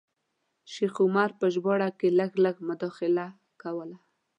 شیخ 0.73 0.93
عمر 1.05 1.29
په 1.39 1.45
ژباړه 1.53 1.89
کې 1.99 2.07
لږ 2.19 2.31
لږ 2.45 2.55
مداخله 2.69 3.25
کوله. 3.61 3.97